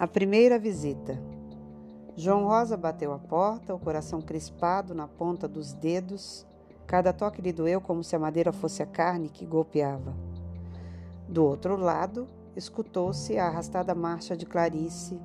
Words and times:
A 0.00 0.06
primeira 0.06 0.60
visita. 0.60 1.20
João 2.14 2.46
Rosa 2.46 2.76
bateu 2.76 3.12
a 3.12 3.18
porta, 3.18 3.74
o 3.74 3.80
coração 3.80 4.20
crispado 4.20 4.94
na 4.94 5.08
ponta 5.08 5.48
dos 5.48 5.72
dedos. 5.72 6.46
Cada 6.86 7.12
toque 7.12 7.42
lhe 7.42 7.52
doeu 7.52 7.80
como 7.80 8.04
se 8.04 8.14
a 8.14 8.18
madeira 8.18 8.52
fosse 8.52 8.80
a 8.80 8.86
carne 8.86 9.28
que 9.28 9.44
golpeava. 9.44 10.14
Do 11.28 11.44
outro 11.44 11.76
lado, 11.76 12.28
escutou-se 12.54 13.36
a 13.36 13.48
arrastada 13.48 13.92
marcha 13.92 14.36
de 14.36 14.46
Clarice. 14.46 15.20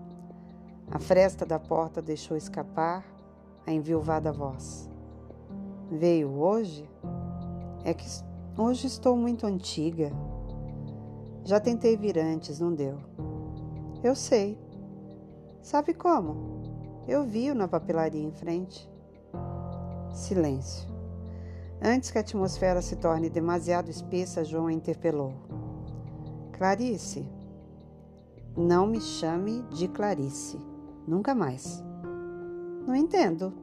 A 0.90 0.98
fresta 0.98 1.46
da 1.46 1.60
porta 1.60 2.02
deixou 2.02 2.36
escapar 2.36 3.06
a 3.68 3.72
enviuvada 3.72 4.32
voz. 4.32 4.90
Veio 5.92 6.32
hoje? 6.32 6.90
É 7.84 7.94
que 7.94 8.08
hoje 8.58 8.88
estou 8.88 9.16
muito 9.16 9.46
antiga. 9.46 10.12
Já 11.44 11.60
tentei 11.60 11.96
vir 11.96 12.18
antes, 12.18 12.60
não 12.60 12.74
deu. 12.74 12.98
Eu 14.04 14.16
sei. 14.16 14.63
Sabe 15.64 15.94
como? 15.94 16.62
Eu 17.08 17.24
vi-o 17.24 17.56
na 17.56 17.70
papelaria 17.70 18.22
em 18.22 18.34
frente. 18.34 18.92
Silêncio. 20.12 20.92
Antes 21.82 22.12
que 22.12 22.18
a 22.18 22.22
atmosfera 22.22 22.82
se 22.82 22.98
torne 22.98 23.30
demasiado 23.30 23.90
espessa, 23.90 24.44
João 24.44 24.70
interpelou. 24.70 25.34
Clarice. 26.52 27.26
Não 28.58 28.86
me 28.86 29.00
chame 29.00 29.64
de 29.72 29.88
Clarice. 29.88 30.60
Nunca 31.08 31.34
mais. 31.34 31.82
Não 32.86 32.94
entendo. 32.94 33.54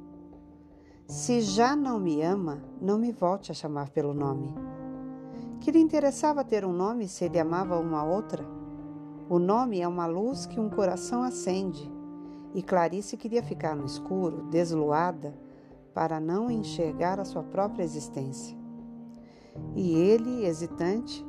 Se 1.07 1.43
já 1.43 1.77
não 1.77 2.01
me 2.01 2.23
ama, 2.23 2.63
não 2.81 2.99
me 2.99 3.13
volte 3.13 3.53
a 3.53 3.55
chamar 3.55 3.91
pelo 3.91 4.15
nome. 4.15 4.55
Que 5.61 5.71
lhe 5.71 5.79
interessava 5.79 6.43
ter 6.43 6.65
um 6.65 6.73
nome 6.73 7.07
se 7.07 7.27
ele 7.27 7.39
amava 7.39 7.79
uma 7.79 8.03
outra? 8.03 8.60
O 9.31 9.39
nome 9.39 9.81
é 9.81 9.87
uma 9.87 10.07
luz 10.07 10.45
que 10.45 10.59
um 10.59 10.69
coração 10.69 11.23
acende, 11.23 11.89
e 12.53 12.61
Clarice 12.65 13.17
queria 13.17 13.45
ficar 13.45 13.77
no 13.77 13.87
escuro, 13.87 14.43
desluada, 14.51 15.33
para 15.95 16.19
não 16.19 16.51
enxergar 16.51 17.21
a 17.21 17.25
sua 17.25 17.45
própria 17.45 17.85
existência. 17.85 18.59
E 19.77 19.95
ele, 19.95 20.45
hesitante, 20.45 21.25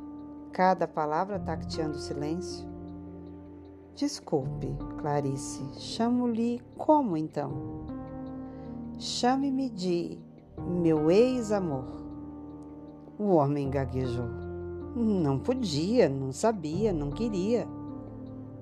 cada 0.52 0.88
palavra 0.88 1.38
tacteando 1.38 1.96
o 1.96 2.00
silêncio. 2.00 2.68
Desculpe, 3.94 4.76
Clarice, 4.98 5.64
chamo-lhe 5.78 6.60
como 6.80 7.16
então? 7.16 7.86
Chame-me 8.98 9.70
de 9.70 10.18
meu 10.58 11.12
ex-amor. 11.12 11.86
O 13.20 13.26
homem 13.36 13.70
gaguejou. 13.70 14.26
Não 14.96 15.38
podia, 15.38 16.10
não 16.10 16.32
sabia, 16.32 16.92
não 16.92 17.12
queria. 17.12 17.68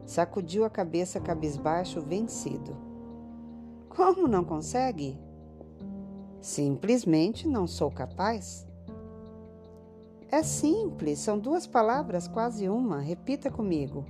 Sacudiu 0.09 0.65
a 0.65 0.71
cabeça 0.71 1.19
cabisbaixo, 1.19 2.01
vencido. 2.01 2.75
Como 3.87 4.27
não 4.27 4.43
consegue? 4.43 5.15
Simplesmente 6.41 7.47
não 7.47 7.67
sou 7.67 7.91
capaz. 7.91 8.65
É 10.31 10.41
simples, 10.41 11.19
são 11.19 11.37
duas 11.37 11.67
palavras, 11.67 12.27
quase 12.27 12.67
uma. 12.67 12.99
Repita 12.99 13.51
comigo: 13.51 14.03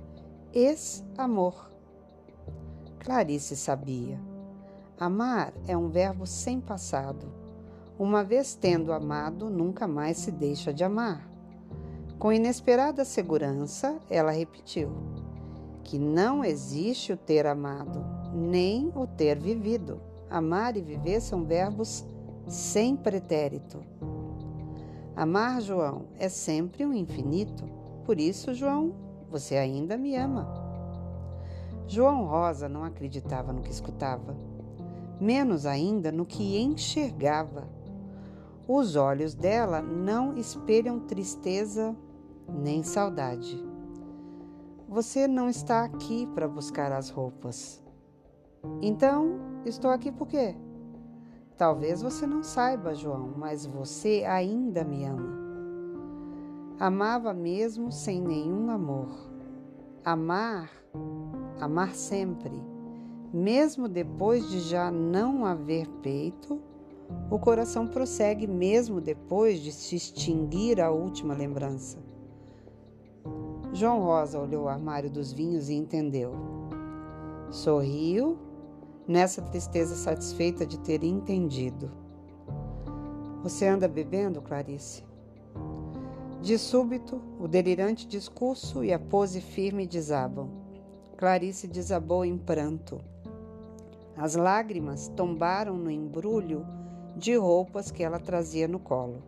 ex-amor. 0.54 1.70
Clarice 3.00 3.54
sabia. 3.54 4.18
Amar 4.98 5.52
é 5.68 5.76
um 5.76 5.90
verbo 5.90 6.26
sem 6.26 6.62
passado. 6.62 7.30
Uma 7.98 8.24
vez 8.24 8.54
tendo 8.54 8.90
amado, 8.90 9.50
nunca 9.50 9.86
mais 9.86 10.16
se 10.16 10.30
deixa 10.30 10.72
de 10.72 10.82
amar. 10.82 11.28
Com 12.18 12.32
inesperada 12.32 13.04
segurança, 13.04 14.00
ela 14.08 14.30
repetiu: 14.30 14.90
que 15.90 15.98
não 15.98 16.44
existe 16.44 17.12
o 17.12 17.16
ter 17.16 17.44
amado, 17.48 18.06
nem 18.32 18.92
o 18.94 19.08
ter 19.08 19.36
vivido. 19.36 20.00
Amar 20.30 20.76
e 20.76 20.80
viver 20.80 21.20
são 21.20 21.44
verbos 21.44 22.06
sem 22.46 22.94
pretérito. 22.94 23.82
Amar, 25.16 25.60
João, 25.60 26.04
é 26.16 26.28
sempre 26.28 26.86
um 26.86 26.92
infinito. 26.92 27.64
Por 28.04 28.20
isso, 28.20 28.54
João, 28.54 28.94
você 29.28 29.56
ainda 29.56 29.96
me 29.96 30.14
ama. 30.14 30.48
João 31.88 32.24
Rosa 32.24 32.68
não 32.68 32.84
acreditava 32.84 33.52
no 33.52 33.60
que 33.60 33.72
escutava, 33.72 34.36
menos 35.20 35.66
ainda 35.66 36.12
no 36.12 36.24
que 36.24 36.56
enxergava. 36.56 37.68
Os 38.68 38.94
olhos 38.94 39.34
dela 39.34 39.82
não 39.82 40.36
espelham 40.36 41.00
tristeza 41.00 41.96
nem 42.48 42.84
saudade. 42.84 43.69
Você 44.90 45.28
não 45.28 45.48
está 45.48 45.84
aqui 45.84 46.26
para 46.34 46.48
buscar 46.48 46.90
as 46.90 47.10
roupas. 47.10 47.80
Então, 48.82 49.38
estou 49.64 49.88
aqui 49.88 50.10
por 50.10 50.26
quê? 50.26 50.56
Talvez 51.56 52.02
você 52.02 52.26
não 52.26 52.42
saiba, 52.42 52.92
João, 52.92 53.32
mas 53.36 53.64
você 53.64 54.24
ainda 54.26 54.82
me 54.82 55.04
ama. 55.04 55.38
Amava 56.76 57.32
mesmo 57.32 57.92
sem 57.92 58.20
nenhum 58.20 58.68
amor. 58.68 59.16
Amar, 60.04 60.68
amar 61.60 61.94
sempre, 61.94 62.60
mesmo 63.32 63.86
depois 63.86 64.50
de 64.50 64.58
já 64.58 64.90
não 64.90 65.46
haver 65.46 65.86
peito, 66.02 66.60
o 67.30 67.38
coração 67.38 67.86
prossegue 67.86 68.48
mesmo 68.48 69.00
depois 69.00 69.60
de 69.60 69.70
se 69.70 69.94
extinguir 69.94 70.80
a 70.80 70.90
última 70.90 71.32
lembrança. 71.32 72.09
João 73.80 74.02
Rosa 74.02 74.38
olhou 74.38 74.64
o 74.64 74.68
armário 74.68 75.10
dos 75.10 75.32
vinhos 75.32 75.70
e 75.70 75.74
entendeu. 75.74 76.34
Sorriu, 77.50 78.36
nessa 79.08 79.40
tristeza 79.40 79.94
satisfeita 79.94 80.66
de 80.66 80.78
ter 80.78 81.02
entendido. 81.02 81.90
Você 83.42 83.66
anda 83.66 83.88
bebendo, 83.88 84.42
Clarice? 84.42 85.02
De 86.42 86.58
súbito, 86.58 87.22
o 87.40 87.48
delirante 87.48 88.06
discurso 88.06 88.84
e 88.84 88.92
a 88.92 88.98
pose 88.98 89.40
firme 89.40 89.86
desabam. 89.86 90.50
Clarice 91.16 91.66
desabou 91.66 92.22
em 92.22 92.36
pranto. 92.36 93.00
As 94.14 94.34
lágrimas 94.34 95.08
tombaram 95.16 95.78
no 95.78 95.90
embrulho 95.90 96.66
de 97.16 97.34
roupas 97.34 97.90
que 97.90 98.02
ela 98.02 98.20
trazia 98.20 98.68
no 98.68 98.78
colo. 98.78 99.22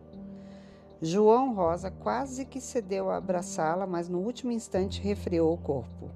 João 1.05 1.53
Rosa 1.53 1.91
quase 1.91 2.45
que 2.45 2.61
cedeu 2.61 3.09
a 3.09 3.17
abraçá-la, 3.17 3.85
mas 3.85 4.07
no 4.07 4.19
último 4.19 4.53
instante 4.53 5.01
refreou 5.01 5.53
o 5.53 5.57
corpo 5.57 6.09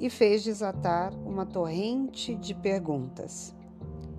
e 0.00 0.10
fez 0.10 0.42
desatar 0.42 1.14
uma 1.24 1.46
torrente 1.46 2.34
de 2.34 2.56
perguntas. 2.56 3.54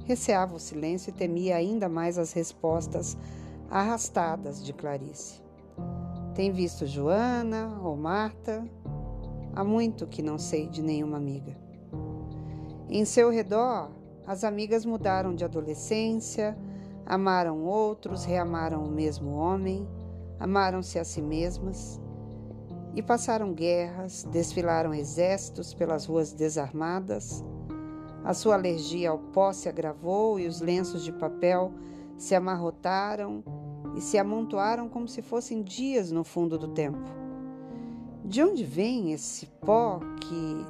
Receava 0.06 0.56
o 0.56 0.60
silêncio 0.60 1.10
e 1.10 1.14
temia 1.14 1.58
ainda 1.58 1.90
mais 1.90 2.18
as 2.18 2.32
respostas 2.32 3.18
arrastadas 3.70 4.64
de 4.64 4.72
Clarice. 4.72 5.42
Tem 6.34 6.54
visto 6.54 6.88
Joana 6.88 7.78
ou 7.84 7.98
Marta? 7.98 8.66
Há 9.54 9.62
muito 9.62 10.08
que 10.08 10.22
não 10.22 10.38
sei 10.38 10.70
de 10.70 10.82
nenhuma 10.82 11.18
amiga. 11.18 11.54
Em 12.90 13.04
seu 13.04 13.30
redor, 13.30 13.92
as 14.26 14.46
amigas 14.46 14.86
mudaram 14.86 15.36
de 15.36 15.44
adolescência, 15.44 16.58
Amaram 17.06 17.64
outros, 17.64 18.26
reamaram 18.26 18.84
o 18.84 18.90
mesmo 18.90 19.36
homem, 19.36 19.88
amaram-se 20.40 20.98
a 20.98 21.04
si 21.04 21.22
mesmas 21.22 22.02
e 22.96 23.02
passaram 23.02 23.54
guerras, 23.54 24.24
desfilaram 24.32 24.94
exércitos 24.94 25.74
pelas 25.74 26.06
ruas 26.06 26.34
desarmadas. 26.34 27.44
A 28.24 28.34
sua 28.34 28.56
alergia 28.56 29.12
ao 29.12 29.20
pó 29.20 29.54
se 29.54 29.70
agravou 29.70 30.40
e 30.40 30.48
os 30.48 30.62
lenços 30.62 31.04
de 31.04 31.12
papel 31.12 31.72
se 32.18 32.34
amarrotaram 32.34 33.44
e 33.96 34.02
se 34.02 34.18
amontoaram 34.18 34.90
como 34.90 35.08
se 35.08 35.22
fossem 35.22 35.62
dias 35.62 36.12
no 36.12 36.24
fundo 36.24 36.58
do 36.58 36.70
tempo. 36.70 37.10
De 38.24 38.42
onde 38.42 38.64
vem 38.64 39.12
esse 39.12 39.46
pó 39.46 40.00
que 40.22 40.66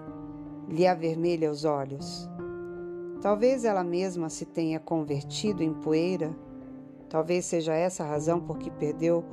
lhe 0.67 0.85
avermelha 0.85 1.49
os 1.49 1.63
olhos? 1.63 2.29
Talvez 3.25 3.65
ela 3.65 3.83
mesma 3.83 4.29
se 4.29 4.45
tenha 4.45 4.79
convertido 4.79 5.63
em 5.63 5.73
poeira. 5.73 6.31
Talvez 7.09 7.45
seja 7.45 7.73
essa 7.73 8.03
a 8.03 8.07
razão 8.07 8.39
por 8.39 8.59
que 8.59 8.69
perdeu 8.69 9.25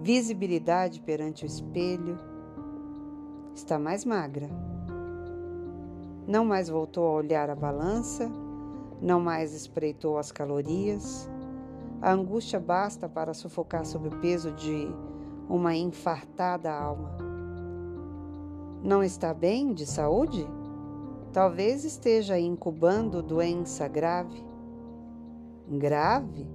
visibilidade 0.00 0.98
perante 1.02 1.44
o 1.44 1.46
espelho. 1.46 2.18
Está 3.54 3.78
mais 3.78 4.02
magra. 4.02 4.48
Não 6.26 6.42
mais 6.42 6.70
voltou 6.70 7.06
a 7.06 7.12
olhar 7.12 7.50
a 7.50 7.54
balança, 7.54 8.32
não 8.98 9.20
mais 9.20 9.52
espreitou 9.52 10.16
as 10.16 10.32
calorias. 10.32 11.28
A 12.00 12.12
angústia 12.12 12.58
basta 12.58 13.10
para 13.10 13.34
sufocar 13.34 13.84
sob 13.84 14.08
o 14.08 14.20
peso 14.22 14.52
de 14.52 14.88
uma 15.50 15.76
infartada 15.76 16.72
alma. 16.72 17.14
Não 18.82 19.04
está 19.04 19.34
bem 19.34 19.74
de 19.74 19.84
saúde? 19.84 20.48
Talvez 21.34 21.84
esteja 21.84 22.38
incubando 22.38 23.20
doença 23.20 23.88
grave. 23.88 24.40
Grave? 25.68 26.46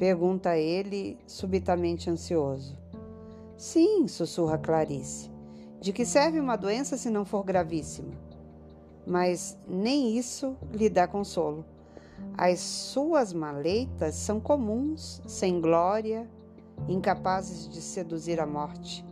Pergunta 0.00 0.58
ele, 0.58 1.16
subitamente 1.28 2.10
ansioso. 2.10 2.76
Sim, 3.56 4.08
sussurra 4.08 4.58
Clarice. 4.58 5.30
De 5.80 5.92
que 5.92 6.04
serve 6.04 6.40
uma 6.40 6.56
doença 6.56 6.96
se 6.96 7.08
não 7.08 7.24
for 7.24 7.44
gravíssima? 7.44 8.10
Mas 9.06 9.56
nem 9.68 10.18
isso 10.18 10.56
lhe 10.72 10.90
dá 10.90 11.06
consolo. 11.06 11.64
As 12.36 12.58
suas 12.58 13.32
maleitas 13.32 14.16
são 14.16 14.40
comuns, 14.40 15.22
sem 15.24 15.60
glória, 15.60 16.28
incapazes 16.88 17.68
de 17.68 17.80
seduzir 17.80 18.40
a 18.40 18.46
morte. 18.46 19.04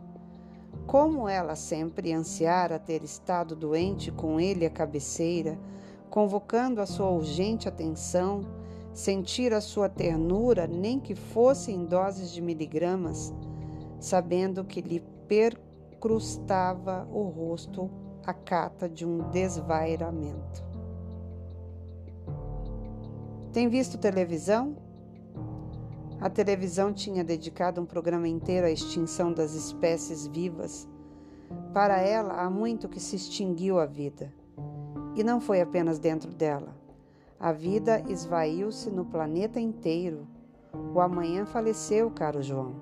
Como 0.90 1.28
ela 1.28 1.54
sempre 1.54 2.12
ansiara 2.12 2.76
ter 2.76 3.04
estado 3.04 3.54
doente 3.54 4.10
com 4.10 4.40
ele 4.40 4.66
à 4.66 4.70
cabeceira, 4.70 5.56
convocando 6.10 6.80
a 6.80 6.86
sua 6.86 7.08
urgente 7.10 7.68
atenção, 7.68 8.40
sentir 8.92 9.54
a 9.54 9.60
sua 9.60 9.88
ternura, 9.88 10.66
nem 10.66 10.98
que 10.98 11.14
fosse 11.14 11.70
em 11.70 11.84
doses 11.84 12.32
de 12.32 12.42
miligramas, 12.42 13.32
sabendo 14.00 14.64
que 14.64 14.80
lhe 14.80 14.98
percrustava 15.28 17.06
o 17.12 17.22
rosto 17.22 17.88
a 18.26 18.34
cata 18.34 18.88
de 18.88 19.06
um 19.06 19.30
desvairamento. 19.30 20.64
Tem 23.52 23.68
visto 23.68 23.96
televisão? 23.96 24.89
A 26.20 26.28
televisão 26.28 26.92
tinha 26.92 27.24
dedicado 27.24 27.80
um 27.80 27.86
programa 27.86 28.28
inteiro 28.28 28.66
à 28.66 28.70
extinção 28.70 29.32
das 29.32 29.54
espécies 29.54 30.26
vivas. 30.26 30.86
Para 31.72 31.98
ela, 31.98 32.42
há 32.42 32.50
muito 32.50 32.90
que 32.90 33.00
se 33.00 33.16
extinguiu 33.16 33.78
a 33.78 33.86
vida. 33.86 34.30
E 35.16 35.24
não 35.24 35.40
foi 35.40 35.62
apenas 35.62 35.98
dentro 35.98 36.30
dela. 36.30 36.76
A 37.38 37.52
vida 37.52 38.04
esvaiu-se 38.06 38.90
no 38.90 39.06
planeta 39.06 39.58
inteiro. 39.58 40.28
O 40.94 41.00
amanhã 41.00 41.46
faleceu, 41.46 42.10
caro 42.10 42.42
João. 42.42 42.74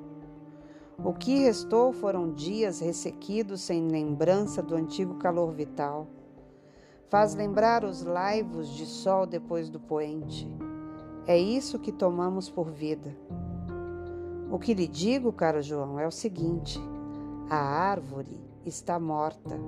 O 1.05 1.13
que 1.13 1.39
restou 1.39 1.93
foram 1.93 2.33
dias 2.33 2.81
ressequidos 2.81 3.61
sem 3.61 3.87
lembrança 3.87 4.61
do 4.61 4.75
antigo 4.75 5.15
calor 5.15 5.53
vital. 5.53 6.09
Faz 7.09 7.37
lembrar 7.37 7.85
os 7.85 8.03
laivos 8.03 8.69
de 8.75 8.85
sol 8.85 9.27
depois 9.27 9.71
do 9.71 9.79
poente. 9.79 10.51
É 11.29 11.37
isso 11.37 11.79
que 11.79 11.93
tomamos 11.93 12.49
por 12.49 12.71
vida. 12.71 13.15
O 14.51 14.59
que 14.59 14.73
lhe 14.73 14.89
digo, 14.89 15.31
caro 15.31 15.61
João, 15.61 16.01
é 16.01 16.07
o 16.07 16.11
seguinte: 16.11 16.81
a 17.51 17.59
árvore 17.59 18.41
está 18.65 18.99
morta, 18.99 19.61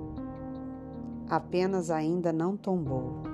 apenas 1.29 1.91
ainda 1.91 2.33
não 2.33 2.57
tombou. 2.57 3.30